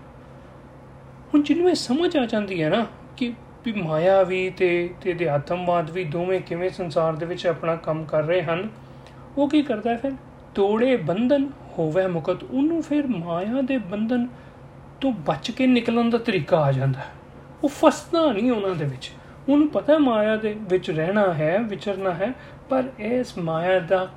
ਹੁਣ 1.35 1.43
ਜਿਹਨੂੰ 1.43 1.71
ਇਹ 1.71 1.75
ਸਮਝ 1.75 2.17
ਆ 2.17 2.27
ਜਾਂਦੀ 2.27 2.63
ਹੈ 2.63 2.69
ਨਾ 2.69 2.87
ਕਿ 3.17 3.33
ਵੀ 3.65 3.73
ਮਾਇਆ 3.73 4.23
ਵੀ 4.23 4.51
ਤੇ 4.51 4.95
ਤੇ 5.01 5.13
ਅਧਿਆਤਮਵਾਦ 5.13 5.91
ਵੀ 5.91 6.05
ਦੋਵੇਂ 6.05 6.41
ਕਿਵੇਂ 6.41 6.71
ਸੰਸਾਰ 6.71 7.13
ਦੇ 7.13 7.27
ਵਿੱਚ 7.27 7.47
ਆਪਣਾ 7.47 7.77
ਕੰਮ 7.77 8.05
ਕਰ 8.05 8.23
ਰਹੇ 8.23 8.43
ਹਨ, 8.43 8.69
ਉਹ 9.39 9.49
ਕੀ 9.49 9.63
ਕਰਦਾ 9.63 9.97
ਫਿਰ? 9.97 10.13
ਤੋੜੇ 10.55 10.97
ਬੰਧਨ 10.97 11.49
ਹੋਵੇ 11.79 12.07
ਮੁਕਤ, 12.07 12.43
ਉਹਨੂੰ 12.45 12.83
ਫਿਰ 12.83 13.07
ਮਾਇਆ 13.07 13.61
ਦੇ 13.63 13.79
ਬੰਧਨ 13.79 14.29
ਤੋਂ 15.01 15.13
ਬਚ 15.13 15.51
ਕੇ 15.51 15.67
ਨਿਕਲਣ 15.67 16.11
ਦਾ 16.11 16.19
ਤਰੀਕਾ 16.19 16.57
ਆ 16.57 16.73
ਜਾਂਦਾ 16.73 17.01
ਉਹ 17.65 17.69
ਫਸਦਾ 17.69 18.33
ਨਹੀਂ 18.33 18.51
ਉਹਨਾਂ 18.53 18.75
ਦੇ 18.75 18.85
ਵਿੱਚ। 18.85 19.11
ਉਹਨੂੰ 19.49 19.69
ਪਤਾ 19.69 19.99
ਮਾਇਆ 19.99 20.37
ਦੇ 20.37 20.57
ਵਿੱਚ 20.61 20.91
ਰਹਿਣਾ 20.91 21.35
ਹੈ, 21.35 21.59
ਵਿਚਰਨਾ 21.59 22.11
ਹੈ, 22.15 22.33
ਪਰ 22.69 22.85
ਇਸ 22.99 23.39
ਮਾਇਆ 23.39 23.79
ਦਾ, 23.79 24.09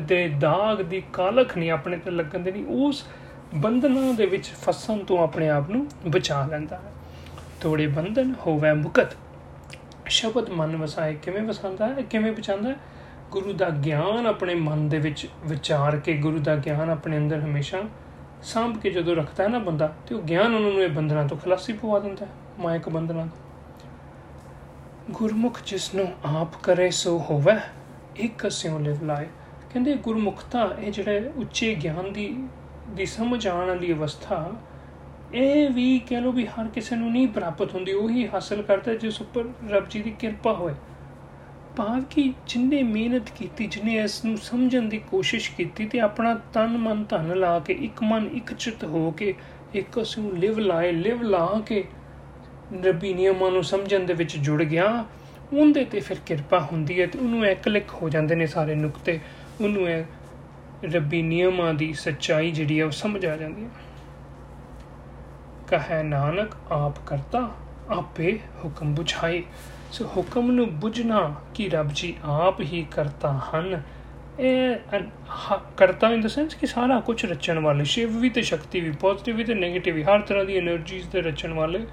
ਦੇ 0.00 0.28
ਦਾਗ 0.28 0.82
ਦੀ 0.82 1.02
ਕਾਲਖ 1.12 1.56
ਨਹੀਂ, 1.58 1.70
ਆਪਣੇ 1.70 1.96
ਤੇ 1.96 2.10
ਲੱਗਣ 2.10 2.38
ਦੇ 2.38 2.52
ਨਹੀਂ 2.52 2.66
ਉਸ 2.66 3.04
ਬੰਧਨਾਂ 3.54 4.14
ਦੇ 4.14 4.26
ਵਿੱਚ 4.26 4.46
ਫਸਣ 4.46 4.98
ਤੋਂ 4.98 5.18
ਆਪਣੇ 5.18 5.48
ਆਪ 5.48 5.70
ਨੂੰ 5.70 5.86
ਬਚਾ 6.08 6.46
ਲੈਂਦਾ 6.46 6.76
ਹੈ। 6.76 6.92
ਤੋੜੇ 7.60 7.86
ਬੰਧਨ 7.86 8.34
ਹੋਵੇ 8.46 8.72
ਮੁਕਤ। 8.72 9.16
ਸ਼ਬਦ 10.06 10.50
ਮਨ 10.50 10.76
ਵਸਾਏ 10.76 11.14
ਕਿਵੇਂ 11.14 11.42
ਵਸਾਉਂਦਾ 11.42 11.86
ਹੈ, 11.86 12.02
ਕਿਵੇਂ 12.02 12.32
ਬਚਾਉਂਦਾ 12.32 12.68
ਹੈ? 12.68 12.76
ਗੁਰੂ 13.34 13.52
ਦਾ 13.52 13.70
ਗਿਆਨ 13.70 14.26
ਆਪਣੇ 14.26 14.54
ਮਨ 14.54 14.88
ਦੇ 14.88 14.98
ਵਿੱਚ 14.98 15.26
ਵਿਚਾਰ 15.46 15.96
ਕੇ 15.96 16.16
ਗੁਰੂ 16.16 16.38
ਦਾ 16.38 16.56
ਗਿਆਨ 16.56 16.90
ਆਪਣੇ 16.90 17.16
ਅੰਦਰ 17.16 17.40
ਹਮੇਸ਼ਾ 17.40 17.82
ਸਾਂਭ 18.42 18.76
ਕੇ 18.78 18.90
ਜਦੋਂ 18.90 19.16
ਰੱਖਦਾ 19.16 19.44
ਹੈ 19.44 19.48
ਨਾ 19.48 19.58
ਬੰਦਾ, 19.58 19.94
ਤੇ 20.06 20.14
ਉਹ 20.14 20.22
ਗਿਆਨ 20.22 20.54
ਉਹਨਾਂ 20.54 20.72
ਨੂੰ 20.72 20.82
ਇਹ 20.82 20.88
ਬੰਧਨਾਂ 20.88 21.28
ਤੋਂ 21.28 21.36
ਖਲਾਸੀ 21.36 21.72
ਪਵਾ 21.72 21.98
ਦਿੰਦਾ 21.98 22.26
ਹੈ, 22.26 22.30
ਮਾਇਕ 22.58 22.88
ਬੰਧਨਾਂ 22.88 23.26
ਤੋਂ। 23.26 23.42
ਗੁਰਮੁਖ 25.10 25.58
ਜਿਸ 25.66 25.94
ਨੂੰ 25.94 26.12
ਆਪ 26.24 26.48
ਕਰੇ 26.62 26.90
ਸੋ 26.90 27.18
ਹੋਵੇ, 27.18 27.56
ਇੱਕ 28.16 28.50
ਸਿਉ 28.50 28.78
ਲਿਵ 28.78 29.04
ਲਾਏ। 29.04 29.26
ਕਹਿੰਦੇ 29.72 29.96
ਗੁਰਮੁਖਤਾ 29.96 30.68
ਇਹ 30.78 30.92
ਜਿਹੜੇ 30.92 31.30
ਉੱਚੇ 31.36 31.74
ਗਿਆਨ 31.74 32.12
ਦੀ 32.12 32.44
ਦੀ 32.88 33.06
ਸਮਝ 33.06 33.48
ਆਉਣ 33.48 33.68
ਵਾਲੀ 33.68 33.92
ਅਵਸਥਾ, 33.92 34.50
ਇਹ 35.34 35.70
ਵੀ 35.70 35.98
ਕਹ 35.98 36.14
ਲੋ 36.14 36.32
ਵੀ 36.32 36.46
ਹਰ 36.46 36.68
ਕਿਸੇ 36.68 36.96
ਨੂੰ 36.96 37.12
ਨਹੀਂ 37.12 37.28
ਪ੍ਰਾਪਤ 37.28 37.74
ਹੁੰਦੀ, 37.74 37.92
ਉਹੀ 37.92 38.28
ਹਾਸਲ 38.28 38.62
ਕਰਦਾ 38.62 38.94
ਜਿਸ 38.94 39.20
ਉੱਪਰ 39.20 39.44
ਰੱਬ 39.68 39.88
ਜੀ 39.88 40.02
ਦੀ 40.02 40.10
ਕਿਰਪਾ 40.10 40.52
ਹੋਏ। 40.52 40.74
ਭਾਵ 41.76 42.02
ਕਿ 42.10 42.32
ਜਿੰਨੇ 42.46 42.82
ਮਿਹਨਤ 42.82 43.30
ਕੀਤੀ, 43.30 43.66
ਜਿਨੇ 43.66 43.94
ਇਸ 43.94 44.24
ਨੂੰ 44.24 44.36
ਸਮਝਣ 44.38 44.82
ਦੀ 44.82 44.98
ਕੋਸ਼ਿਸ਼ 44.98 45.50
ਕੀਤੀ 45.50 45.86
ਤੇ 45.86 46.00
ਆਪਣਾ 46.00 46.34
ਤਨ 46.52 46.78
ਮਨ 46.78 47.04
ਧਨ 47.04 47.34
ਲਾ 47.36 47.58
ਕੇ, 47.58 47.72
ਇੱਕ 47.72 48.02
ਮਨ 48.02 48.26
ਇੱਕ 48.34 48.54
ਚਿਤ 48.54 48.84
ਹੋ 48.84 49.10
ਕੇ, 49.10 49.34
ਇੱਕ 49.74 49.98
ਨੂੰ 50.18 50.38
ਲਿਵ 50.38 50.58
ਲਾਏ, 50.58 50.92
ਲਿਵ 50.92 51.22
ਲਾ 51.22 51.62
ਕੇ 51.66 51.84
ਰੱਬੀ 52.84 53.14
ਨਿਯਮਾਂ 53.14 53.50
ਨੂੰ 53.50 53.64
ਸਮਝਣ 53.64 54.00
ਦੇ 54.00 54.14
ਵਿੱਚ 54.14 54.36
ਜੁੜ 54.36 54.62
ਗਿਆ, 54.62 55.04
ਉਹਦੇ 55.52 55.84
ਤੇ 55.84 56.00
ਫਿਰ 56.00 56.16
ਕਿਰਪਾ 56.26 56.60
ਹੁੰਦੀ 56.72 57.00
ਹੈ 57.00 57.06
ਤੇ 57.06 57.18
ਉਹਨੂੰ 57.18 57.46
ਇੱਕ 57.46 57.62
ਕਲਿੱਕ 57.62 57.90
ਹੋ 58.02 58.08
ਜਾਂਦੇ 58.08 58.34
ਨੇ 58.34 58.46
ਸਾਰੇ 58.46 58.74
ਨੁਕਤੇ। 58.74 59.20
ਉਹਨੂੰ 59.60 59.88
ਇਹ 59.88 60.04
ਰੱਬੀ 60.84 61.22
ਨਿਯਮਾਂ 61.22 61.74
ਦੀ 61.74 61.92
ਸੱਚਾਈ 61.92 62.50
ਜਿਹੜੀ 62.50 62.80
ਹੈ 62.80 62.84
ਉਹ 62.84 62.90
ਸਮਝ 62.90 63.26
ਆ 63.26 63.36
ਜਾਂਦੀ 63.36 63.64
ਹੈ। 63.64 63.70
ਕਹੇ 65.68 66.02
ਨਾਨਕ, 66.02 66.56
ਆਪ 66.70 66.94
ਕਰਤਾ, 67.06 67.50
ਆਪੇ 67.90 68.38
ਹੁਕਮ 68.64 68.94
ਬੁਝਾਏ। 68.94 69.42
ਸੋ 69.94 70.04
ਹੁਕਮ 70.06 70.50
ਨੂੰ 70.50 70.66
ਬੁਝਣਾ 70.80 71.18
ਕਿ 71.54 71.68
ਰੱਬ 71.68 71.90
ਜੀ 71.94 72.14
ਆਪ 72.24 72.60
ਹੀ 72.60 72.84
ਕਰਤਾ 72.90 73.30
ਹਨ। 73.32 73.82
ਇਹ 74.40 74.76
ਕਰਤਾ 75.76 76.08
ਇਨ 76.10 76.20
ਦ 76.20 76.26
ਸੈਂਸ 76.26 76.54
ਕਿ 76.54 76.66
ਸਾਰਾ 76.66 76.98
ਕੁਝ 77.00 77.24
ਰਚਣ 77.24 77.58
ਵਾਲੇ, 77.58 77.84
ਸ਼ਿਵ 77.84 78.16
ਵੀ 78.18 78.30
ਤੇ 78.30 78.42
ਸ਼ਕਤੀ 78.42 78.80
ਵੀ 78.80 78.90
ਪੋਜ਼ਿਟਿਵ 79.00 79.36
ਵੀ 79.36 79.44
ਤੇ 79.44 79.54
네ਗੇਟਿਵ 79.54 79.94
ਵੀ, 79.94 80.02
ਹਰ 80.02 80.20
ਤਰ੍ਹਾਂ 80.20 80.44
ਦੀ 80.44 80.58
એનર્ਜੀਜ਼ 80.58 81.08
ਤੇ 81.08 81.20
ਰਚਣ 81.20 81.52
ਵਾਲੇ 81.52 81.84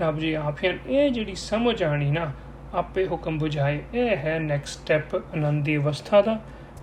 ਰੱਬ 0.00 0.18
ਜੀ 0.18 0.32
ਆਪ 0.34 0.64
ਹਨ। 0.64 0.78
ਇਹ 0.86 1.10
ਜਿਹੜੀ 1.10 1.34
ਸਮਝ 1.34 1.82
ਆਣੀ 1.82 2.10
ਨਾ, 2.10 2.30
ਆਪੇ 2.74 3.06
ਹੁਕਮ 3.06 3.38
ਬੁਝਾਏ। 3.38 3.82
ਇਹ 3.94 4.16
ਹੈ 4.16 4.38
ਨੈਕਸਟ 4.38 4.80
ਸਟੈਪ 4.80 5.14
ਆਨੰਦ 5.16 5.64
ਦੀ 5.64 5.76
ਅਵਸਥਾ 5.76 6.22
ਦਾ, 6.22 6.38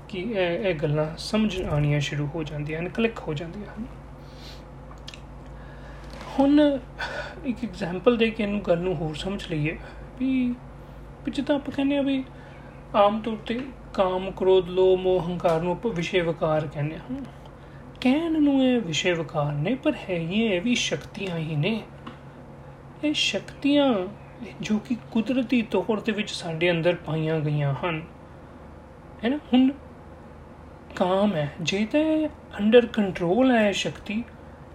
ਕਿ 0.10 0.20
ਇਹ 0.20 0.70
ਇਹ 0.70 0.76
ਗੱਲਾਂ 0.76 1.08
ਸਮਝ 1.18 1.62
ਆਣੀਆਂ 1.64 2.00
ਸ਼ੁਰੂ 2.00 2.28
ਹੋ 2.36 2.44
ਜਾਂਦੀਆਂ 2.44 2.80
ਹਨ 2.80 2.90
ਕਲਿੱਕ 2.90 3.20
ਹੋ 3.20 3.34
ਜਾਂਦੀਆਂ 3.34 3.74
ਹਨ। 3.74 3.86
ਹੁਣ 6.40 6.80
ਇੱਕ 7.46 7.64
ਐਗਜ਼ਾਮਪਲ 7.64 8.18
ਦੇ 8.18 8.30
ਕੇ 8.30 8.44
ਇਹਨੂੰ 8.44 8.62
ਗੱਲ 8.62 8.80
ਨੂੰ 8.80 8.96
ਹੋਰ 8.96 9.16
ਸਮਝ 9.16 9.44
ਲਈਏ। 9.52 9.78
ਵੀ 10.20 10.56
ਵਿੱਚ 11.26 11.42
ਤਾਂ 11.42 11.56
ਆਪਾਂ 11.56 11.74
ਕਹਿੰਦੇ 11.74 11.98
ਆ 11.98 12.02
ਵੀ 12.02 12.24
ਆਮ 12.96 13.22
ਤੌਰ 13.22 13.38
ਤੇ 13.48 13.60
ਕਾਮ, 13.94 14.32
ਕ੍ਰੋਧ, 14.32 14.70
ਲੋਭ, 14.70 15.00
ਮੋਹ, 15.00 15.22
ਹੰਕਾਰ 15.22 15.62
ਨੂੰ 15.62 15.72
ਆਪਾਂ 15.72 15.92
ਵਿਸ਼ੇ 15.92 16.22
ਵਿਕਾਰ 16.22 16.68
ਕਹਿੰਦੇ 16.68 16.98
ਹਾਂ। 16.98 17.18
ਕਹਿਣ 18.02 18.42
ਨੂੰ 18.42 18.64
ਇਹ 18.64 18.82
ਵਿਸ਼ੇ 18.82 19.14
ਵਿਕਾਰ 19.14 19.54
ਨੇ, 19.54 19.76
ਪਰ 19.76 19.94
ਹੈ 19.94 20.16
ਇਹ 20.16 20.62
ਵੀ 20.62 20.76
ਸ਼ਕਤੀਆਂ 20.76 21.38
ਹੀ 21.38 21.56
ਨੇ। 21.56 21.82
ਇਹ 23.04 23.14
ਸ਼ਕਤੀਆਂ 23.14 23.94
ਜੋ 24.62 24.78
ਕਿ 24.78 24.98
ਕੁਦਰਤੀ 25.12 25.62
ਤੌਰ 25.62 26.00
ਤੇ 26.00 26.12
ਵਿੱਚ 26.12 26.30
ਸਾਡੇ 26.30 26.72
ਅੰਦਰ 26.72 26.96
ਪਾਈਆਂ 26.96 27.40
ਗਈਆਂ 27.40 27.74
ਹਨ। 27.74 28.02
ਹੈ 29.24 29.30
ਨਾ? 29.30 29.38
ਹੁਣ 29.38 29.72
ਕਾਮ 30.96 31.34
ਹੈ, 31.34 31.54
ਜੇ 31.62 31.86
ਤੇ 31.86 32.28
ਅੰਡਰ 32.28 32.86
ਕੰਟਰੋਲ 32.86 33.52
ਹੈ 33.52 33.72
ਸ਼ਕਤੀ, 33.72 34.24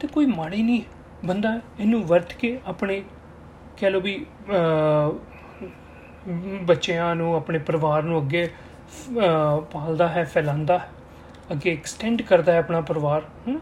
ਤੇ 0.00 0.06
ਕੋਈ 0.06 0.26
ਮਾੜੀ 0.26 0.62
ਨਹੀਂ 0.62 0.82
ਬੰਦਾ 1.24 1.60
ਇਹਨੂੰ 1.80 2.06
ਵਰਤ 2.06 2.32
ਕੇ 2.32 2.60
ਆਪਣੇ 2.66 3.02
ਕਹਿ 3.80 3.90
ਲਓ 3.90 4.00
ਵੀ 4.00 4.24
ਬੱਚਿਆਂ 6.64 7.14
ਨੂੰ, 7.16 7.34
ਆਪਣੇ 7.34 7.58
ਪਰਿਵਾਰ 7.58 8.02
ਨੂੰ 8.02 8.20
ਅੱਗੇ 8.20 8.48
ਪਾਲਦਾ 9.72 10.08
ਹੈ, 10.08 10.24
ਫੈਲਾਉਂਦਾ 10.24 10.78
ਹੈ, 10.78 10.88
ਅੱਗੇ 11.52 11.72
ਐਕਸਟੈਂਡ 11.72 12.22
ਕਰਦਾ 12.22 12.52
ਹੈ 12.52 12.58
ਆਪਣਾ 12.58 12.80
ਪਰਿਵਾਰ 12.80 13.22
ਹੈ 13.48 13.54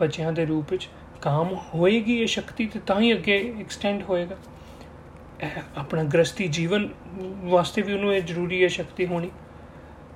ਬੱਚਿਆਂ 0.00 0.32
ਦੇ 0.32 0.46
ਰੂਪ 0.46 0.70
ਵਿੱਚ 0.70 0.88
ਕਾਮ 1.22 1.54
ਹੋਏਗੀ 1.74 2.18
ਇਹ 2.20 2.26
ਸ਼ਕਤੀ 2.26 2.66
ਤੇ 2.66 2.80
ਤਾਂ 2.86 3.00
ਹੀ 3.00 3.12
ਅੱਗੇ 3.14 3.38
ਐਕਸਟੈਂਡ 3.60 4.02
ਹੋਏਗਾ। 4.08 4.36
ਆਪਣਾ 5.76 6.02
ਗ੍ਰਸਤੀ 6.04 6.46
ਜੀਵਨ 6.48 6.88
ਵਾਸਤੇ 7.44 7.82
ਵੀ 7.82 7.92
ਉਹਨੂੰ 7.92 8.14
ਇਹ 8.14 8.22
ਜ਼ਰੂਰੀ 8.22 8.62
ਹੈ 8.62 8.68
ਸ਼ਕਤੀ 8.68 9.06
ਹੋਣੀ। 9.06 9.30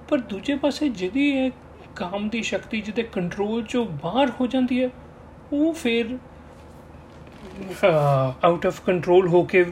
ਪਰ 0.08 0.18
ਦੂਜੇ 0.30 0.56
ਪਾਸੇ 0.56 0.88
ਜਿਹਦੀ 0.90 1.28
ਇਹ 1.30 1.50
ਕਾਮ 1.96 2.28
ਦੀ 2.28 2.42
ਸ਼ਕਤੀ 2.42 2.80
ਜਿਹਦੇ 2.80 3.02
ਕੰਟਰੋਲ 3.12 3.62
ਚੋਂ 3.64 3.84
ਬਾਹਰ 4.04 4.30
ਹੋ 4.40 4.46
ਜਾਂਦੀ 4.46 4.82
ਹੈ, 4.82 4.88
ਉਹ 5.52 5.72
ਫਿਰ 5.74 6.16
ਆਊਟ 8.44 8.66
ਆਫ 8.66 8.80
ਕੰਟਰੋਲ 8.80 9.28
ਹੋ 9.28 9.42
ਕੇ 9.42 9.64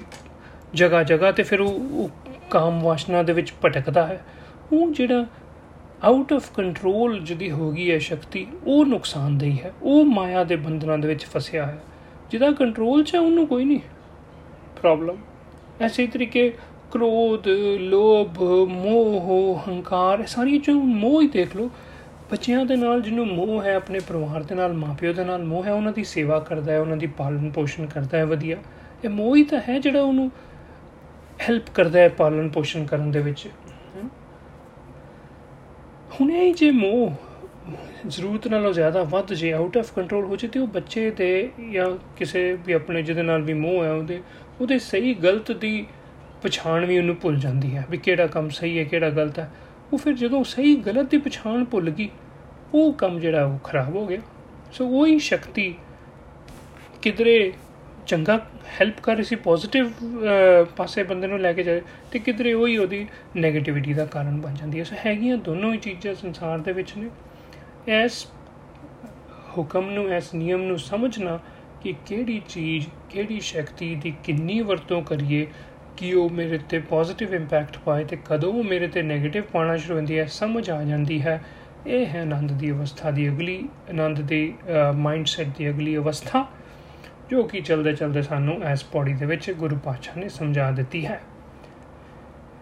ਜਗਾ 0.74 1.02
ਜਗਾ 1.02 1.32
ਤੇ 1.32 1.42
ਫਿਰ 1.42 1.60
ਉਹ 1.60 2.10
ਕਾਮ 2.50 2.80
ਵਾਸ਼ਨਾ 2.82 3.22
ਦੇ 3.22 3.32
ਵਿੱਚ 3.32 3.52
ਭਟਕਦਾ 3.64 4.06
ਹੈ। 4.06 4.24
ਉਹ 4.72 4.90
ਜਿਹੜਾ 4.90 5.26
ਆਊਟ 6.04 6.32
ਆਫ 6.32 6.50
ਕੰਟਰੋਲ 6.54 7.20
ਜਿਹਦੀ 7.20 7.50
ਹੋ 7.50 7.72
ਗਈ 7.72 7.90
ਹੈ 7.90 7.98
ਸ਼ਕਤੀ, 7.98 8.46
ਉਹ 8.66 8.86
ਨੁਕਸਾਨਦੇਹੀ 8.86 9.58
ਹੈ। 9.64 9.72
ਉਹ 9.82 10.04
ਮਾਇਆ 10.04 10.44
ਦੇ 10.44 10.56
ਬੰਧਨਾਂ 10.56 10.98
ਦੇ 10.98 11.08
ਵਿੱਚ 11.08 11.24
ਫਸਿਆ 11.24 11.66
ਹੈ। 11.66 11.82
ਜਿਹਦਾ 12.30 12.50
ਕੰਟਰੋਲ 12.50 13.04
'ਚ 13.04 13.14
ਉਹਨੂੰ 13.14 13.46
ਕੋਈ 13.46 13.64
ਨਹੀਂ। 13.64 13.80
ਪ੍ਰੋਬਲਮ 14.80 15.16
ਐਸੇ 15.80 16.06
ਤਰੀਕੇ 16.06 16.54
ਕ੍ਰੋਧ, 16.90 17.48
ਲੋਭ, 17.78 18.42
ਮੋਹ, 18.68 19.60
ਹੰਕਾਰ 19.68 20.26
ਸਾਰੀ 20.26 20.58
ਜੋ 20.58 20.72
ਮੋਹ 20.72 21.22
ਹੀ 21.22 21.28
ਦੇਖ 21.28 21.56
ਲਓ। 21.56 21.70
ਬੱਚਿਆਂ 22.30 22.64
ਦੇ 22.66 22.76
ਨਾਲ 22.76 23.02
ਜਿਹਨੂੰ 23.02 23.26
ਮੋਹ 23.26 23.62
ਹੈ, 23.62 23.74
ਆਪਣੇ 23.76 24.00
ਪਰਿਵਾਰ 24.00 24.42
ਦੇ 24.42 24.54
ਨਾਲ, 24.54 24.72
ਮਾਪਿਓ 24.72 25.12
ਦੇ 25.12 25.24
ਨਾਲ 25.24 25.44
ਮੋਹ 25.44 25.64
ਹੈ, 25.64 25.72
ਉਹਨਾਂ 25.72 25.92
ਦੀ 25.92 26.04
ਸੇਵਾ 26.04 26.38
ਕਰਦਾ 26.38 26.72
ਹੈ, 26.72 26.78
ਉਹਨਾਂ 26.80 26.96
ਦੀ 26.96 27.06
ਪਾਲਣ 27.18 27.50
ਪੋਸ਼ਣ 27.50 27.86
ਕਰਦਾ 27.86 28.18
ਹੈ, 28.18 28.24
ਵਧੀਆ। 28.24 28.56
ਇਹ 29.04 29.08
ਮੋਹ 29.10 29.36
ਹੀ 29.36 29.44
ਤਾਂ 29.44 29.60
ਹੈ 29.68 29.78
ਜਿਹੜਾ 29.78 30.00
ਉਹਨੂੰ 30.00 30.30
ਹੈਲਪ 31.40 31.70
ਕਰਦਾ 31.74 32.00
ਹੈ 32.00 32.08
ਪਾਲਣ 32.18 32.48
ਪੋਸ਼ਣ 32.48 32.84
ਕਰਨ 32.86 33.10
ਦੇ 33.10 33.20
ਵਿੱਚ। 33.20 33.48
ਹੁਣ 36.12 36.30
ਇਹ 36.30 36.54
ਜੇ 36.54 36.70
ਮੋਹ 36.70 37.12
ਜ਼ਰੂਰਤ 38.06 38.46
ਨਾਲੋਂ 38.48 38.72
ਜ਼ਿਆਦਾ 38.72 39.02
ਵੱਧ 39.02 39.32
ਜੇ 39.32 39.52
ਆਊਟ 39.52 39.76
ਆਫ 39.76 39.92
ਕੰਟਰੋਲ 39.94 40.24
ਹੋ 40.24 40.36
ਜੇ 40.36 40.48
ਤੇ 40.48 40.58
ਉਹ 40.58 40.66
ਬੱਚੇ 40.66 41.10
ਦੇ 41.10 41.28
ਜਾਂ 41.72 41.90
ਕਿਸੇ 42.16 42.52
ਵੀ 42.66 42.72
ਆਪਣੇ 42.72 43.02
ਜਿਹਦੇ 43.02 43.22
ਨਾਲ 43.22 43.42
ਵੀ 43.42 43.52
ਮੋਹ 43.54 43.82
ਹੈ 43.84 43.92
ਉਹਦੇ 43.92 44.20
ਉਹਦੇ 44.60 44.78
ਸਹੀ 44.78 45.14
ਗਲਤ 45.14 45.52
ਦੀ 45.52 45.86
ਪਛਾਣ 46.42 46.84
ਵੀ 46.86 46.98
ਉਹਨੂੰ 46.98 47.16
ਭੁੱਲ 47.16 47.36
ਜਾਂਦੀ 47.36 47.74
ਹੈ 47.76 47.84
ਵੀ 47.90 47.96
ਕਿਹੜਾ 47.96 48.26
ਕੰਮ 48.26 48.48
ਸਹੀ 48.48 48.78
ਹੈ, 48.78 48.84
ਕਿਹੜਾ 48.84 49.10
ਗਲਤ 49.10 49.38
ਹੈ। 49.38 49.50
ਉਹ 49.92 49.98
ਫਿਰ 49.98 50.12
ਜਦੋਂ 50.14 50.42
ਸਹੀ 50.44 50.74
ਗਲਤ 50.76 51.10
ਦੀ 51.10 51.18
ਪਛਾਣ 51.18 51.64
ਭੁੱਲ 51.64 51.90
ਗਈ, 51.90 52.08
ਉਹ 52.74 52.92
ਕੰਮ 52.92 53.18
ਜਿਹੜਾ 53.20 53.44
ਉਹ 53.44 53.58
ਖਰਾਬ 53.64 53.94
ਹੋ 53.96 54.06
ਗਿਆ। 54.06 54.20
ਸੋ 54.72 54.88
ਉਹੀ 54.90 55.18
ਸ਼ਕਤੀ 55.18 55.74
ਕਿਧਰੇ 57.02 57.52
ਚੰਗਾ 58.06 58.36
ਹੈਲਪ 58.80 59.00
ਕਰ 59.02 59.14
ਰਹੀ 59.16 59.24
ਸੀ 59.24 59.36
ਪੋਜ਼ਿਟਿਵ 59.36 59.90
ਪਾਸੇ 60.76 61.02
ਬੰਦੇ 61.02 61.26
ਨੂੰ 61.26 61.40
ਲੈ 61.40 61.52
ਕੇ 61.52 61.62
ਜਾਏ, 61.62 61.80
ਤੇ 62.12 62.18
ਕਿਧਰੇ 62.18 62.52
ਉਹੀ 62.52 62.76
ਉਹਦੀ 62.76 63.06
네ਗੇਟਿਵਿਟੀ 63.38 63.94
ਦਾ 63.94 64.04
ਕਾਰਨ 64.06 64.40
ਬਣ 64.40 64.54
ਜਾਂਦੀ 64.54 64.78
ਹੈ। 64.78 64.84
ਸੋ 64.84 64.96
ਹੈਗੀਆਂ 65.06 65.36
ਦੋਨੋਂ 65.38 65.72
ਹੀ 65.72 65.78
ਚੀਜ਼ਾਂ 65.78 66.14
ਸੰਸਾਰ 66.14 66.58
ਦੇ 66.58 66.72
ਵਿੱਚ 66.72 66.92
ਨੇ। 66.96 67.10
ਇਸ 67.96 68.26
ਹੁਕਮ 69.58 69.90
ਨੂੰ, 69.90 70.08
ਇਸ 70.14 70.34
ਨਿਯਮ 70.34 70.62
ਨੂੰ 70.62 70.78
ਸਮਝਣਾ 70.78 71.38
ਕਿ 71.82 71.94
ਕਿਹੜੀ 72.06 72.40
ਚੀਜ਼, 72.48 72.86
ਕਿਹੜੀ 73.10 73.40
ਸ਼ਕਤੀ 73.40 73.94
ਦੀ 73.94 74.12
ਕਿੰਨੀ 74.24 74.60
ਵਰਤੋਂ 74.60 75.02
ਕਰੀਏ 75.02 75.46
ਕਿ 75.98 76.12
ਉਹ 76.14 76.28
ਮੇਰੇ 76.30 76.58
ਤੇ 76.58 76.78
ਪੋਜ਼ਿਟਿਵ 76.78 77.34
ਇੰਪੈਕਟ 77.34 77.76
ਪਾਏ 77.78 78.04
ਤੇ 78.04 78.18
ਕਦੋਂ 78.24 78.52
ਉਹ 78.52 78.64
ਮੇਰੇ 78.64 78.88
ਤੇ 78.88 79.00
네ਗੇਟਿਵ 79.02 79.42
ਪਾਣਾ 79.42 79.76
ਸ਼ੁਰੂ 79.76 79.96
ਹੁੰਦੀ 79.96 80.18
ਹੈ, 80.18 80.24
ਸਮਝ 80.26 80.68
ਆ 80.70 80.82
ਜਾਂਦੀ 80.84 81.20
ਹੈ। 81.22 81.40
ਇਹ 81.86 82.06
ਹੈ 82.06 82.20
ਆਨੰਦ 82.20 82.52
ਦੀ 82.52 82.70
ਅਵਸਥਾ 82.70 83.10
ਦੀ 83.10 83.28
ਅਗਲੀ, 83.28 83.68
ਆਨੰਦ 83.90 84.20
ਦੀ 84.20 84.54
ਮਾਈਂਡਸੈਟ 84.96 85.48
ਦੀ 85.58 85.68
ਅਗਲੀ 85.70 85.96
ਅਵਸਥਾ, 85.96 86.46
ਜੋ 87.30 87.42
ਕਿ 87.42 87.60
ਚਲਦੇ 87.60 87.92
ਚਲਦੇ 87.92 88.22
ਸਾਨੂੰ 88.22 88.62
ਐਸ 88.62 88.84
ਪੌੜੀ 88.84 89.14
ਦੇ 89.14 89.26
ਵਿੱਚ 89.26 89.50
ਗੁਰੂ 89.50 89.76
ਪਾਤਸ਼ਾਹ 89.76 90.18
ਨੇ 90.18 90.28
ਸਮਝਾ 90.28 90.70
ਦਿੱਤੀ 90.70 91.04
ਹੈ। 91.06 91.20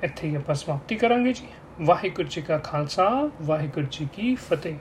ਇੱਥੇ 0.03 0.29
ਹੀ 0.29 0.35
ਆਪਾਂ 0.35 0.55
ਸਮਾਪਤੀ 0.55 0.97
ਕਰਾਂਗੇ 0.97 1.33
ਜੀ। 1.33 1.47
ਵਾਹਿਗੁਰੂ 1.81 2.29
ਜੀ 2.29 2.43
ਕਾ 2.43 2.59
ਖਾਲਸਾ, 2.59 3.31
ਵਾਹਿਗੁਰੂ 3.43 3.87
ਜੀ 3.91 4.09
ਕੀ 4.13 4.35
ਫਤਿਹ। 4.35 4.75